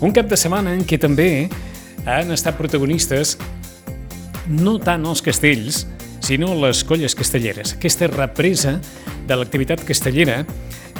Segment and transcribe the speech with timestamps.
[0.00, 1.48] Un cap de setmana en què també
[2.06, 3.34] han estat protagonistes
[4.48, 5.86] no tant els castells,
[6.22, 7.74] sinó les colles castelleres.
[7.74, 8.76] Aquesta represa
[9.26, 10.44] de l'activitat castellera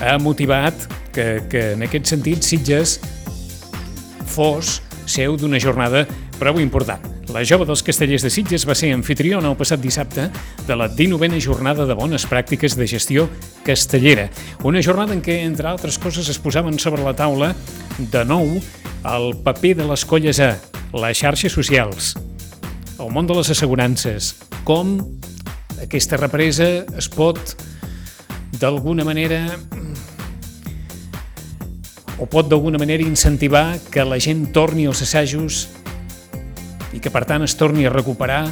[0.03, 2.99] ha motivat que, que en aquest sentit Sitges
[4.35, 6.05] fos seu d'una jornada
[6.39, 7.03] prou important.
[7.33, 10.29] La jove dels castellers de Sitges va ser anfitriona el passat dissabte
[10.67, 13.27] de la 19a jornada de bones pràctiques de gestió
[13.67, 14.29] castellera.
[14.65, 17.53] Una jornada en què, entre altres coses, es posaven sobre la taula
[17.99, 18.57] de nou
[19.05, 20.57] el paper de les colles a
[20.97, 22.15] les xarxes socials,
[22.99, 24.35] el món de les assegurances,
[24.67, 24.99] com
[25.83, 27.39] aquesta represa es pot
[28.59, 29.45] d'alguna manera
[32.19, 35.69] o pot d'alguna manera incentivar que la gent torni als assajos
[36.93, 38.49] i que per tant es torni a recuperar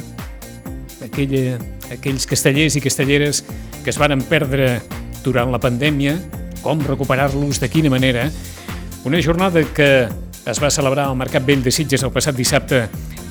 [1.03, 1.57] aquella,
[1.91, 3.43] aquells castellers i castelleres
[3.83, 4.77] que es varen perdre
[5.23, 6.15] durant la pandèmia,
[6.63, 8.29] com recuperar-los, de quina manera.
[9.03, 10.07] Una jornada que
[10.47, 12.85] es va celebrar al Mercat Vell de Sitges el passat dissabte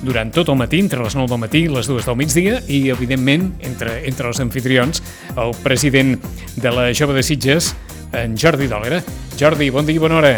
[0.05, 2.91] durant tot el matí, entre les 9 del matí i les 2 del migdia, i,
[2.93, 5.01] evidentment, entre, entre els anfitrions,
[5.41, 6.19] el president
[6.61, 7.73] de la Jove de Sitges,
[8.13, 9.01] en Jordi Dòlera.
[9.41, 10.35] Jordi, bon dia i bona hora.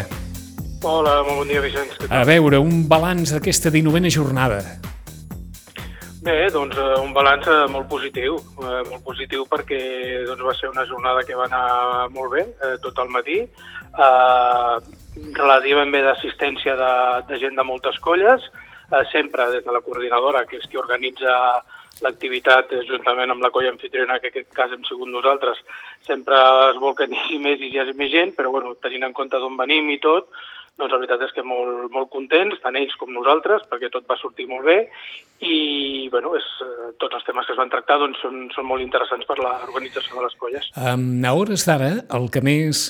[0.87, 1.99] Hola, molt bon dia, Vicenç.
[2.15, 4.63] A veure, un balanç d'aquesta 19a jornada.
[6.23, 9.79] Bé, doncs uh, un balanç uh, molt positiu, uh, molt positiu perquè
[10.29, 13.39] doncs, va ser una jornada que va anar molt bé, uh, tot el matí,
[13.99, 14.79] uh,
[15.39, 16.93] relativament bé d'assistència de,
[17.31, 18.45] de gent de moltes colles,
[18.91, 21.35] uh, sempre des de la coordinadora, que és qui organitza
[22.05, 25.59] l'activitat juntament amb la colla anfitriona, que en aquest cas hem sigut nosaltres,
[26.07, 29.17] sempre es vol que n'hi més i hi hagi més gent, però bueno, tenint en
[29.17, 30.31] compte d'on venim i tot,
[30.79, 34.19] doncs la veritat és que molt, molt contents, tant ells com nosaltres, perquè tot va
[34.21, 34.79] sortir molt bé
[35.43, 38.83] i bueno, és, eh, tots els temes que es van tractar doncs, són, són molt
[38.83, 40.71] interessants per l'organització de les colles.
[40.79, 42.89] Um, a hores d'ara, el que més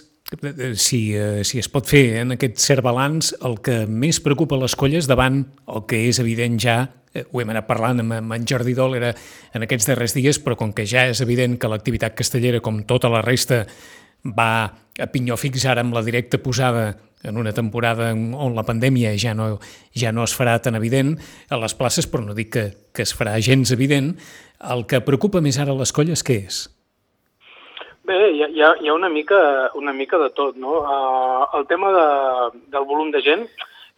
[0.75, 4.77] si, eh, si es pot fer en aquest cert balanç, el que més preocupa les
[4.77, 6.79] colles davant el que és evident ja,
[7.15, 9.15] eh, ho hem anat parlant amb, amb en Jordi Dòlera
[9.55, 13.09] en aquests darrers dies, però com que ja és evident que l'activitat castellera, com tota
[13.09, 13.65] la resta,
[14.25, 14.50] va
[14.99, 19.34] a pinyó fix ara amb la directa posada en una temporada on la pandèmia ja
[19.34, 19.59] no,
[19.94, 21.17] ja no es farà tan evident
[21.50, 24.17] a les places, però no dic que, que es farà gens evident,
[24.61, 26.67] el que preocupa més ara les colles, què és?
[28.08, 29.38] Bé, hi ha, hi ha una, mica,
[29.76, 30.78] una mica de tot, no?
[30.80, 32.04] Uh, el tema de,
[32.72, 33.42] del volum de gent,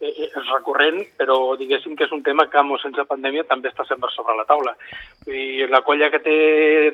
[0.01, 3.85] és recurrent, però diguéssim que és un tema que amb o sense pandèmia també està
[3.85, 4.73] sempre sobre la taula.
[5.29, 6.37] I la colla que té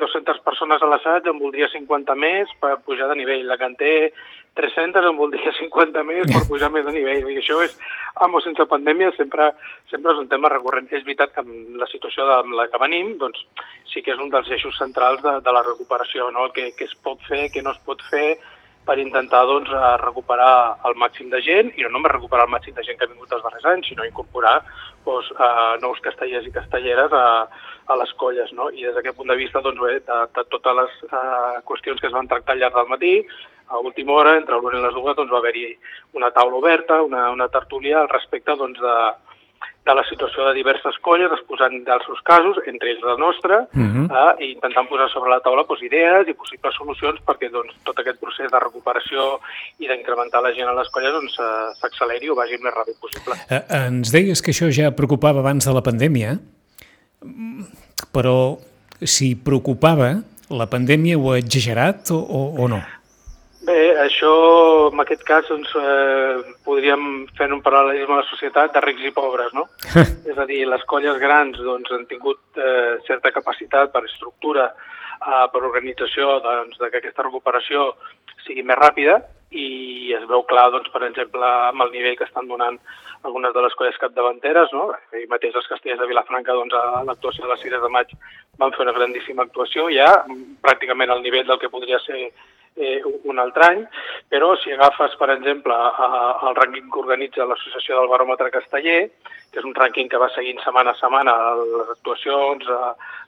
[0.01, 3.45] 200 persones a l'assaig en voldria 50 més per pujar de nivell.
[3.47, 3.93] La que en té
[4.59, 7.31] 300 en voldria 50 més per pujar més de nivell.
[7.31, 7.77] I això és,
[8.25, 9.53] amb o sense pandèmia, sempre,
[9.91, 10.91] sempre és un tema recurrent.
[10.91, 13.45] És veritat que amb la situació de la que venim, doncs
[13.87, 16.49] sí que és un dels eixos centrals de, de la recuperació, no?
[16.49, 18.35] el que, que es pot fer, què no es pot fer,
[18.87, 19.71] per intentar doncs,
[20.01, 23.11] recuperar el màxim de gent, i no només recuperar el màxim de gent que ha
[23.11, 24.55] vingut els darrers anys, sinó incorporar
[25.05, 27.25] doncs, uh, nous castellers i castelleres a,
[27.91, 28.53] a les colles.
[28.55, 28.69] No?
[28.71, 32.07] I des d'aquest punt de vista, doncs, bé, de, de totes les uh, qüestions que
[32.09, 33.13] es van tractar al llarg del matí,
[33.67, 35.67] a última hora, entre l'una i les dues, doncs, va haver-hi
[36.15, 38.97] una taula oberta, una, una tertúlia al respecte doncs, de,
[39.87, 43.87] de la situació de diverses colles, exposant dels seus casos, entre ells la nostra, uh
[43.87, 44.05] -huh.
[44.19, 47.99] eh, i intentant posar sobre la taula doncs, idees i possibles solucions perquè doncs, tot
[47.99, 49.39] aquest procés de recuperació
[49.79, 51.35] i d'incrementar la gent a les colles doncs,
[51.79, 53.33] s'acceleri o vagi el més ràpid possible.
[53.49, 56.39] Eh, ens deies que això ja preocupava abans de la pandèmia,
[58.13, 58.57] però
[59.01, 62.81] si preocupava, la pandèmia ho ha exagerat o, o, o no?
[63.67, 64.29] Bé, això,
[64.93, 69.11] en aquest cas, doncs, eh, podríem fer un paral·lelisme a la societat de rics i
[69.11, 69.65] pobres, no?
[70.31, 74.69] és a dir, les colles grans doncs, han tingut eh, certa capacitat per estructura,
[75.19, 77.89] eh, per organització, doncs, de que aquesta recuperació
[78.45, 79.19] sigui més ràpida
[79.51, 82.79] i es veu clar, doncs, per exemple, amb el nivell que estan donant
[83.27, 84.93] algunes de les colles capdavanteres, no?
[85.11, 88.15] Ahir mateix els castellers de Vilafranca, doncs, a l'actuació de les Cires de Maig
[88.63, 90.13] van fer una grandíssima actuació, ja
[90.63, 92.29] pràcticament al nivell del que podria ser
[92.77, 93.83] eh, un altre any,
[94.29, 99.01] però si agafes, per exemple, el rànquing que organitza l'Associació del Baròmetre Casteller,
[99.51, 102.71] que és un rànquing que va seguint setmana a setmana les actuacions,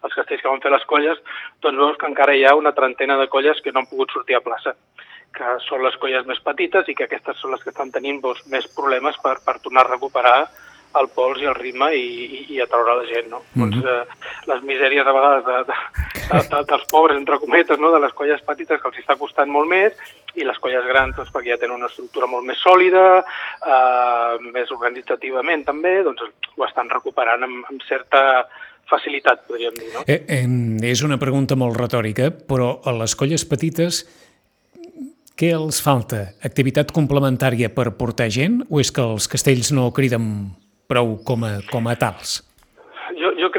[0.03, 1.21] els castells que van fer les colles,
[1.61, 4.37] doncs veus que encara hi ha una trentena de colles que no han pogut sortir
[4.37, 4.75] a plaça
[5.35, 8.41] que són les colles més petites i que aquestes són les que estan tenint doncs,
[8.49, 10.37] més problemes per, per tornar a recuperar
[10.99, 13.43] el pols i el ritme i, i, i atraure la gent, no?
[13.53, 13.81] Mm -hmm.
[13.81, 15.75] doncs, eh, les misèries a vegades de, de,
[16.29, 17.91] de, de, dels pobres, entre cometes, no?
[17.93, 19.97] de les colles petites que els està costant molt més
[20.37, 24.71] i les colles grans doncs, perquè ja tenen una estructura molt més sòlida, eh, més
[24.75, 26.23] organitzativament també, doncs
[26.55, 28.23] ho estan recuperant amb, amb certa
[28.89, 29.91] facilitat, podríem dir.
[29.93, 30.05] No?
[30.07, 30.45] Eh, eh,
[30.89, 34.03] és una pregunta molt retòrica, però a les colles petites
[35.39, 36.33] Què els falta?
[36.43, 40.25] Activitat complementària per portar gent o és que els castells no criden
[40.91, 42.41] prou com a, com a tals?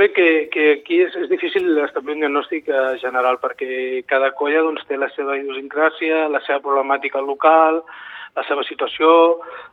[0.01, 4.63] Crec que, que aquí és, és difícil establir un diagnòstic eh, general perquè cada colla
[4.65, 7.83] doncs, té la seva idiosincràsia, la seva problemàtica local,
[8.37, 9.11] la seva situació.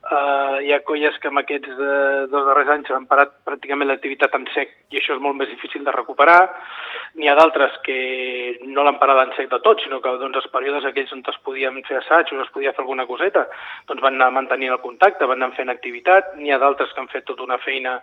[0.08, 4.34] Eh, hi ha colles que en aquests eh, dos darrers anys han parat pràcticament l'activitat
[4.38, 6.40] en sec i això és molt més difícil de recuperar.
[7.18, 7.98] N'hi ha d'altres que
[8.66, 11.40] no l'han parat en sec de tot, sinó que doncs, els períodes aquells on es
[11.46, 13.48] podien fer assaigs o es podia fer alguna coseta,
[13.90, 16.34] doncs van anar mantenint el contacte, van anar fent activitat.
[16.38, 17.98] N'hi ha d'altres que han fet tota una feina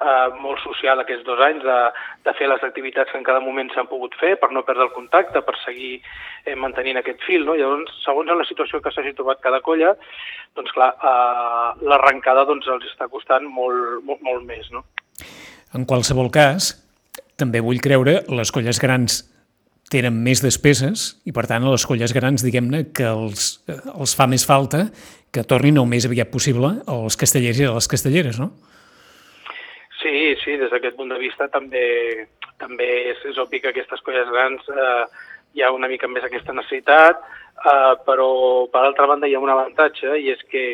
[0.00, 1.78] eh, molt social aquests dos anys de,
[2.26, 4.94] de fer les activitats que en cada moment s'han pogut fer per no perdre el
[4.94, 5.96] contacte, per seguir
[6.44, 7.46] eh, mantenint aquest fil.
[7.48, 7.56] No?
[7.58, 9.95] Llavors, segons la situació que s'hagi trobat cada colla,
[10.56, 14.68] doncs clar, eh, l'arrencada doncs, els està costant molt, molt, molt més.
[14.72, 14.84] No?
[15.76, 16.74] En qualsevol cas,
[17.36, 19.24] també vull creure, les colles grans
[19.92, 24.26] tenen més despeses i, per tant, a les colles grans, diguem-ne, que els, els fa
[24.26, 24.88] més falta
[25.32, 28.50] que tornin el més aviat possible als castellers i a les castelleres, no?
[30.00, 31.86] Sí, sí, des d'aquest punt de vista també
[32.60, 35.04] també és, és obvi que aquestes colles grans eh,
[35.56, 37.22] hi ha una mica més aquesta necessitat,
[37.64, 38.28] eh, però
[38.72, 40.66] per altra banda hi ha un avantatge i és que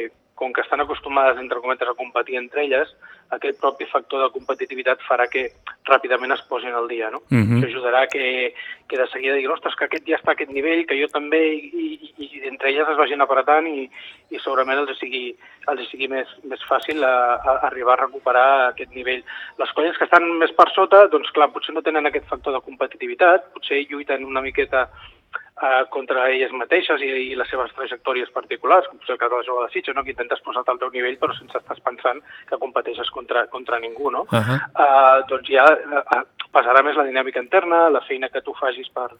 [0.43, 2.91] com que estan acostumades, entre cometes, a competir entre elles,
[3.31, 5.45] aquest propi factor de competitivitat farà que
[5.87, 7.23] ràpidament es posin al dia, no?
[7.31, 7.59] Uh -huh.
[7.59, 8.53] Això ajudarà que,
[8.89, 11.43] que de seguida diguin, ostres, que aquest ja està a aquest nivell, que jo també,
[11.55, 11.87] i,
[12.19, 13.89] i, i entre elles es vagin apretant i,
[14.31, 15.25] i segurament els sigui,
[15.69, 17.15] els sigui més, més fàcil a,
[17.51, 19.23] a arribar a recuperar aquest nivell.
[19.59, 22.65] Les colles que estan més per sota, doncs clar, potser no tenen aquest factor de
[22.67, 24.91] competitivitat, potser lluiten una miqueta
[25.63, 29.39] eh, contra elles mateixes i, i les seves trajectòries particulars, com és el cas de
[29.41, 30.05] la jove de Sitges, no?
[30.05, 34.11] que intentes posar al teu nivell però sense estàs pensant que competeixes contra, contra ningú.
[34.11, 34.27] No?
[34.31, 34.59] Uh -huh.
[34.85, 36.23] eh, doncs ja eh,
[36.53, 39.11] passarà més la dinàmica interna, la feina que tu facis per,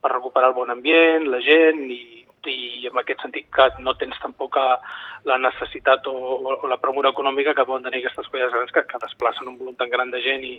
[0.00, 4.18] per recuperar el bon ambient, la gent i, i en aquest sentit que no tens
[4.22, 4.58] tampoc
[5.26, 6.14] la necessitat o,
[6.46, 9.74] o la promura econòmica que poden tenir aquestes colles grans que, que desplacen un volum
[9.74, 10.54] tan gran de gent i,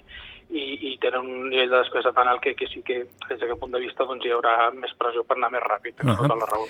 [0.51, 2.99] i, i tenen un nivell de despesa tan alt que, que sí que
[3.29, 6.09] des d'aquest punt de vista doncs, hi haurà més pressió per anar més ràpid, uh
[6.09, 6.17] -huh.
[6.21, 6.67] tota la raó.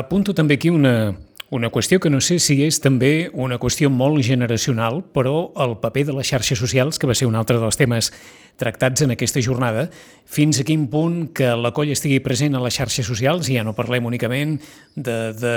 [0.00, 1.12] Apunto també aquí una,
[1.54, 6.08] una qüestió que no sé si és també una qüestió molt generacional, però el paper
[6.08, 8.10] de les xarxes socials, que va ser un altre dels temes
[8.58, 9.86] tractats en aquesta jornada,
[10.26, 13.74] fins a quin punt que la colla estigui present a les xarxes socials, ja no
[13.78, 14.56] parlem únicament
[14.96, 15.56] de, de,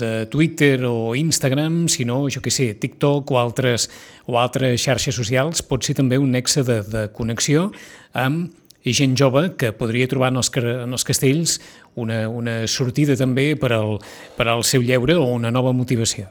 [0.00, 3.90] de Twitter o Instagram, sinó, jo què sé, TikTok o altres,
[4.24, 7.68] o altres xarxes socials, pot ser també un nexe de, de connexió
[8.16, 8.54] amb
[8.86, 11.58] i gent jove que podria trobar en els, en els castells
[11.98, 13.96] una, una sortida també per al,
[14.38, 16.30] per al seu lleure o una nova motivació.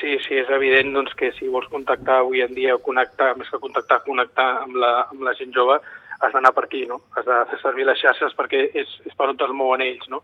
[0.00, 3.50] Sí, sí, és evident doncs, que si vols contactar avui en dia o connectar, més
[3.52, 5.78] que contactar, connectar amb la, amb la gent jove,
[6.22, 6.98] has d'anar per aquí, no?
[7.14, 10.22] Has de fer servir les xarxes perquè és, és per on es mouen ells, no?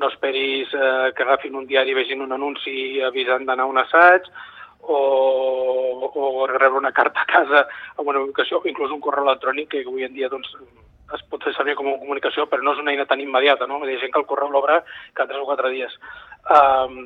[0.00, 3.80] No esperis eh, que agafin un diari i vegin un anunci avisant d'anar a un
[3.80, 4.28] assaig,
[4.88, 7.66] o, o rebre una carta a casa
[7.96, 10.52] amb una comunicació, o inclús un correu electrònic que avui en dia doncs,
[11.14, 13.82] es pot fer servir com a comunicació, però no és una eina tan immediata, no?
[13.84, 14.80] Hi ha gent que el correu l'obre
[15.12, 15.98] cada 3 o 4 dies.
[16.50, 16.98] Um,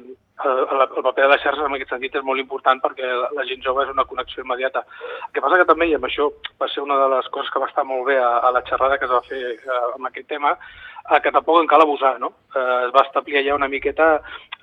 [0.45, 3.47] el, el paper de les xarxes en aquest sentit és molt important perquè la, la
[3.49, 4.85] gent jove és una connexió immediata.
[5.27, 6.29] El que passa que també, i amb això
[6.61, 8.99] va ser una de les coses que va estar molt bé a, a la xerrada
[8.99, 12.31] que es va fer uh, amb aquest tema, uh, que tampoc en cal abusar, no?
[12.55, 14.13] Uh, es va establir allà una miqueta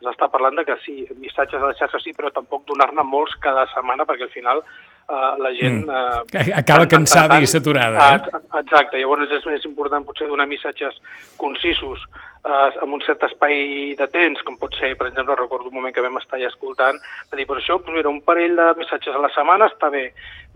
[0.04, 3.66] s'està parlant de que sí, missatges a la xarxa sí, però tampoc donar-ne molts cada
[3.72, 5.86] setmana, perquè al final eh, la gent...
[5.86, 6.26] Mm.
[6.36, 8.10] Eh, Acaba cansada i saturada.
[8.16, 8.42] Eh?
[8.62, 11.00] Exacte, llavors és més important potser donar missatges
[11.42, 12.04] concisos
[12.46, 15.94] eh, amb un cert espai de temps, com pot ser, per exemple, recordo un moment
[15.94, 17.00] que vam estar allà escoltant,
[17.32, 20.08] de dir, per això, doncs mira, un parell de missatges a la setmana està bé.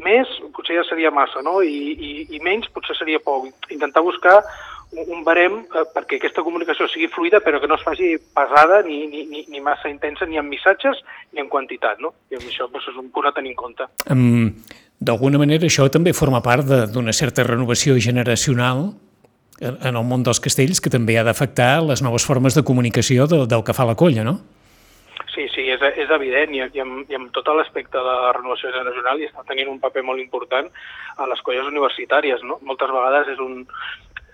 [0.05, 1.59] Més, potser ja seria massa, no?
[1.65, 3.49] I, i, i menys potser seria poc.
[3.73, 4.39] Intentar buscar
[4.91, 9.03] un barem eh, perquè aquesta comunicació sigui fluida però que no es faci pesada ni,
[9.11, 11.03] ni, ni, ni massa intensa ni en missatges
[11.33, 12.15] ni en quantitat, no?
[12.31, 13.89] I això doncs, és un punt a tenir en compte.
[14.09, 14.55] Um,
[14.99, 18.89] D'alguna manera això també forma part d'una certa renovació generacional
[19.61, 23.47] en el món dels castells que també ha d'afectar les noves formes de comunicació del,
[23.47, 24.39] del que fa la colla, no?
[25.33, 28.71] Sí, sí, és, és evident i, i, amb, i amb tot l'aspecte de la renovació
[28.73, 30.67] generacional i està tenint un paper molt important
[31.17, 32.41] a les colles universitàries.
[32.43, 32.57] No?
[32.65, 33.61] Moltes vegades és un,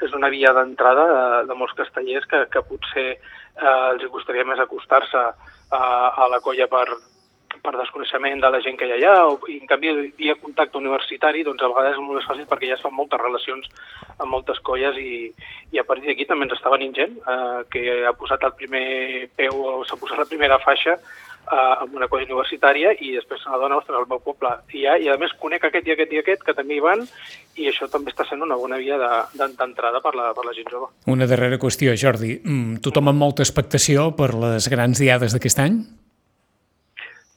[0.06, 4.62] és una via d'entrada de, de molts castellers que, que potser eh, els costaria més
[4.64, 5.34] acostar-se a,
[5.76, 6.86] a la colla per,
[7.64, 10.80] per desconeixement de la gent que hi ha allà, o, i en canvi via contacte
[10.80, 13.70] universitari doncs a vegades és molt més fàcil perquè ja es fan moltes relacions
[14.18, 15.30] amb moltes colles i,
[15.76, 18.86] i a partir d'aquí també ens està venint gent eh, que ha posat el primer
[19.36, 20.98] peu o s'ha posat la primera faixa
[21.52, 24.52] uh, amb una colla universitària i després se n'adona, ostres, al meu poble.
[24.74, 27.06] I, ja, I a més conec aquest i aquest i aquest que també hi van
[27.56, 28.98] i això també està sent una bona via
[29.36, 30.92] d'entrada per, la, per la gent jove.
[31.12, 32.40] Una darrera qüestió, Jordi.
[32.44, 35.80] Mm, tothom amb molta expectació per les grans diades d'aquest any?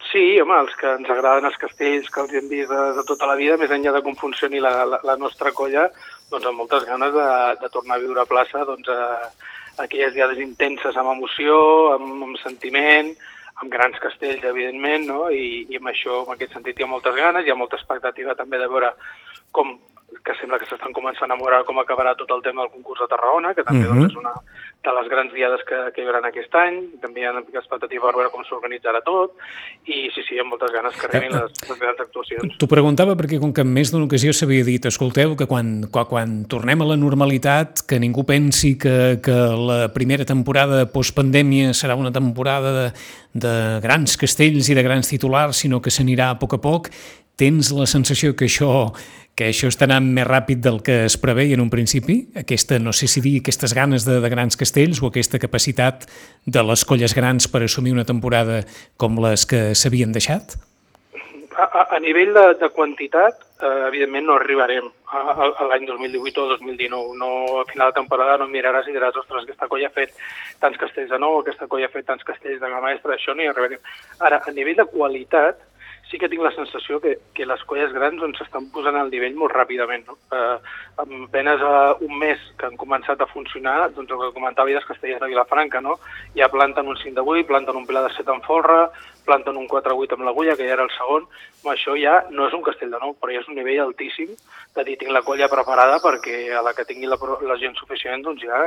[0.08, 3.26] Sí, home, els que ens agraden els castells, que els hem vist de, de tota
[3.28, 5.88] la vida, més enllà de com funcioni la, la, la nostra colla,
[6.32, 7.28] doncs amb moltes ganes de,
[7.60, 9.28] de tornar a viure a plaça, doncs, a,
[9.84, 11.58] aquelles diades intenses amb emoció,
[11.96, 13.12] amb, amb sentiment,
[13.60, 15.20] amb grans castells, evidentment, no?
[15.28, 18.36] I, i amb això, en aquest sentit, hi ha moltes ganes, hi ha molta expectativa
[18.38, 18.94] també de veure
[19.52, 19.76] com
[20.24, 23.08] que sembla que s'estan començant a veure com acabarà tot el tema del concurs de
[23.12, 24.00] Tarragona, que també uh -huh.
[24.00, 24.34] doncs, és una
[24.84, 26.78] de les grans diades que, que hi haurà aquest any.
[27.02, 29.34] També hi ha expectativa per veure com s'organitzarà tot.
[29.90, 32.56] I sí, sí, hi ha moltes ganes que arribin les, les grans actuacions.
[32.60, 36.08] T'ho preguntava perquè com que en més d'una ocasió s'havia dit, escolteu, que quan, quan,
[36.10, 41.98] quan tornem a la normalitat, que ningú pensi que, que la primera temporada postpandèmia serà
[41.98, 42.88] una temporada de,
[43.34, 43.54] de
[43.84, 46.92] grans castells i de grans titulars, sinó que s'anirà a poc a poc,
[47.38, 48.90] tens la sensació que això,
[49.38, 52.16] que això està anant més ràpid del que es preveia en un principi?
[52.40, 54.67] Aquesta, no sé si dir, aquestes ganes de, de grans castells
[55.02, 56.06] o aquesta capacitat
[56.46, 58.62] de les colles grans per assumir una temporada
[58.96, 60.56] com les que s'havien deixat?
[61.58, 65.88] A, a, a nivell de, de quantitat, eh, evidentment no arribarem a, a, a l'any
[65.88, 67.16] 2018 o 2019.
[67.18, 67.30] No,
[67.62, 70.14] a final de temporada no miraràs i diràs, ostres, aquesta colla ha fet
[70.62, 73.42] tants castells de nou, aquesta colla ha fet tants castells de gamma mestra, això no
[73.42, 73.82] hi arribarem.
[74.20, 75.64] Ara, a nivell de qualitat,
[76.10, 79.36] sí que tinc la sensació que, que les colles grans doncs, s'estan posant al nivell
[79.36, 80.06] molt ràpidament.
[80.08, 80.16] No?
[80.32, 80.56] Eh,
[81.04, 84.88] amb apenes uh, un mes que han començat a funcionar, doncs el que comentava és
[84.88, 85.98] Castellers de Vilafranca, no?
[86.36, 88.78] ja planten un 5 de 8, planten un pla de 7 en folre,
[89.28, 91.28] planten un 4-8 amb l'agulla, que ja era el segon.
[91.62, 94.32] Bueno, això ja no és un castell de nou, però ja és un nivell altíssim
[94.78, 97.18] de dir, tinc la colla preparada perquè a la que tingui la,
[97.50, 98.64] la gent suficient doncs ja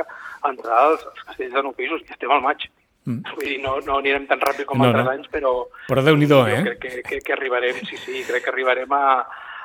[0.48, 2.04] entrar als, als castells de nou pisos.
[2.04, 2.68] I estem al maig.
[3.04, 3.22] Mm.
[3.34, 5.14] Vull dir, no, no anirem tan ràpid com no, altres no.
[5.16, 5.54] anys, però...
[5.88, 6.62] Però déu nhi eh?
[6.68, 9.24] Crec que, que, que arribarem, sí, sí, crec que arribarem a,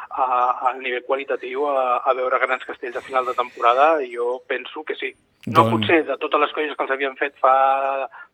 [0.10, 0.26] a,
[0.70, 4.84] a nivell qualitatiu a, a veure grans castells a final de temporada i jo penso
[4.84, 5.14] que sí.
[5.48, 5.76] No doncs...
[5.76, 7.54] potser de totes les coses que els havien fet fa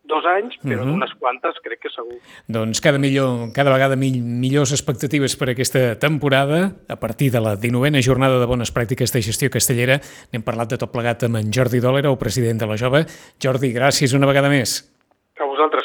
[0.03, 0.89] dos anys, però uh mhm.
[0.89, 0.95] -huh.
[0.95, 2.17] unes quantes crec que segur.
[2.47, 6.73] Doncs cada, millor, cada vegada mill millors expectatives per aquesta temporada.
[6.87, 9.99] A partir de la 19a jornada de bones pràctiques de gestió castellera
[10.31, 13.05] n'hem parlat de tot plegat amb en Jordi Dòlera, el president de la Jove.
[13.39, 14.92] Jordi, gràcies una vegada més.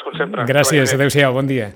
[0.09, 0.45] Com sempre.
[0.49, 1.69] Gràcies, adeu-siau, bon dia.